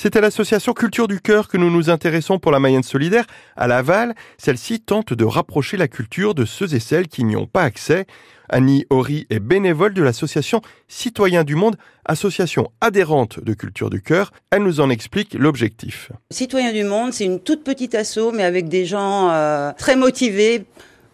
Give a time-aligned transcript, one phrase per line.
[0.00, 3.24] C'est à l'association Culture du Cœur que nous nous intéressons pour la Mayenne solidaire.
[3.56, 7.48] À Laval, celle-ci tente de rapprocher la culture de ceux et celles qui n'y ont
[7.48, 8.06] pas accès.
[8.48, 11.74] Annie Horry est bénévole de l'association Citoyens du Monde,
[12.04, 14.30] association adhérente de Culture du Cœur.
[14.52, 16.12] Elle nous en explique l'objectif.
[16.30, 20.64] Citoyens du Monde, c'est une toute petite asso, mais avec des gens euh, très motivés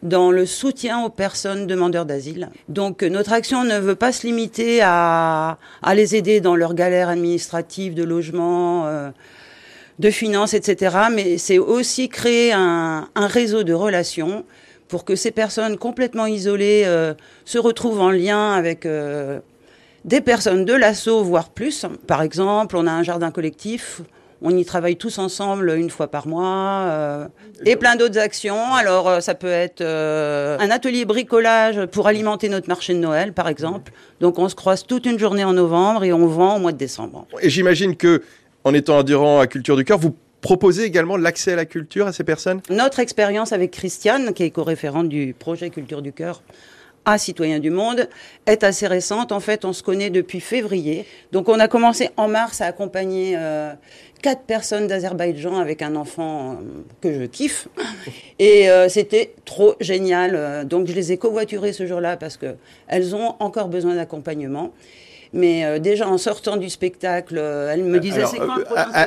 [0.04, 2.50] dans le soutien aux personnes demandeurs d'asile.
[2.68, 5.58] Donc notre action ne veut pas se limiter à,
[5.94, 9.10] les aider dans leurs galères administratives de logement, euh,
[9.98, 10.96] de finances, etc.
[11.10, 14.44] Mais c'est aussi créer un, réseau de relations
[14.88, 17.14] pour que ces personnes complètement isolées euh,
[17.46, 19.40] se retrouvent en lien avec euh,
[20.04, 21.86] des personnes de l'assaut, voire plus.
[22.06, 24.02] Par exemple, on a un jardin collectif
[24.44, 27.26] on y travaille tous ensemble une fois par mois euh,
[27.64, 28.74] et plein d'autres actions.
[28.74, 33.32] Alors euh, ça peut être euh, un atelier bricolage pour alimenter notre marché de Noël
[33.32, 33.90] par exemple.
[34.20, 36.76] Donc on se croise toute une journée en novembre et on vend au mois de
[36.76, 37.26] décembre.
[37.40, 38.22] Et j'imagine que
[38.64, 42.12] en étant adhérent à Culture du Cœur, vous proposez également l'accès à la culture à
[42.12, 42.60] ces personnes?
[42.68, 46.42] Notre expérience avec Christiane, qui est co-référente du projet Culture du Cœur,
[47.04, 48.08] à Citoyens du Monde
[48.46, 49.32] est assez récente.
[49.32, 51.06] En fait, on se connaît depuis février.
[51.32, 53.72] Donc, on a commencé en mars à accompagner euh,
[54.22, 56.54] quatre personnes d'Azerbaïdjan avec un enfant euh,
[57.00, 57.68] que je kiffe.
[58.38, 60.66] Et euh, c'était trop génial.
[60.66, 62.56] Donc, je les ai covoiturées ce jour-là parce que
[62.88, 64.72] elles ont encore besoin d'accompagnement.
[65.34, 68.46] Mais euh, déjà en sortant du spectacle, euh, elle me disait c'est euh,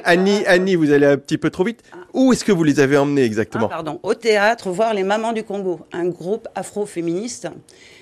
[0.03, 1.81] Annie, Annie, vous allez un petit peu trop vite.
[2.17, 5.33] Où est-ce que vous les avez emmenés exactement ah, Pardon, au théâtre, voir les Mamans
[5.33, 7.47] du Congo, un groupe afro-féministe.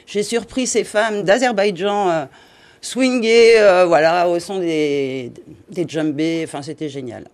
[0.08, 2.30] J'ai surpris ces femmes d'Azerbaïdjan
[2.80, 3.55] swinguer,
[3.86, 5.33] voilà, au son des,
[5.69, 6.45] des djembés.
[6.47, 7.25] Enfin, c'était génial.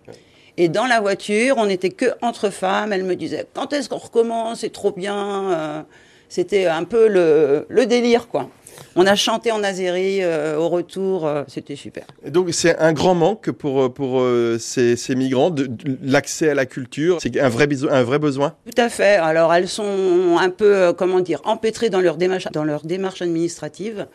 [0.56, 2.92] Et dans la voiture, on n'était que entre femmes.
[2.92, 4.62] Elle me disait quand est-ce qu'on recommence?
[4.62, 5.86] C'est trop bien.
[6.28, 8.48] C'était un peu le, le délire, quoi.
[8.94, 12.04] On a chanté en azérie euh, au retour, euh, c'était super.
[12.28, 14.22] donc c'est un grand manque pour, euh, pour
[14.58, 15.70] ces, migrants, de,
[16.02, 19.16] l'accès à la culture, c'est un vrai, un vrai besoin Tout à fait.
[19.16, 24.06] Alors elles sont un peu, comment dire, empêtrées dans leur démarche, dans leur démarche administrative,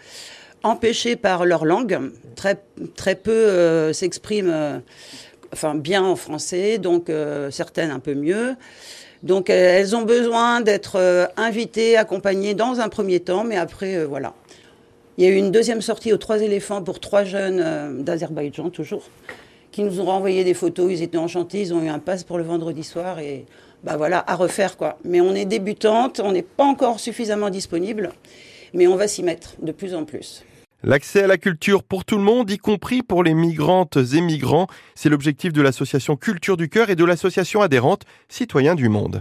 [0.64, 2.12] empêchées par leur langue.
[2.36, 2.62] Très,
[2.96, 4.82] très peu s'expriment
[5.54, 7.12] enfin, bien en français, donc
[7.50, 8.56] certaines un peu mieux.
[9.24, 14.34] Donc elles ont besoin d'être invitées, accompagnées dans un premier temps, mais après, voilà.
[15.18, 18.70] Il y a eu une deuxième sortie aux Trois éléphants pour trois jeunes euh, d'Azerbaïdjan,
[18.70, 19.10] toujours,
[19.72, 20.92] qui nous ont renvoyé des photos.
[20.92, 23.46] Ils étaient enchantés, ils ont eu un pass pour le vendredi soir et
[23.84, 25.00] bah voilà, à refaire quoi.
[25.04, 28.12] Mais on est débutante, on n'est pas encore suffisamment disponible,
[28.76, 30.44] mais on va s'y mettre de plus en plus.
[30.84, 34.68] L'accès à la culture pour tout le monde, y compris pour les migrantes et migrants,
[34.94, 39.16] c'est l'objectif de l'association Culture du Cœur et de l'association adhérente Citoyens du Monde.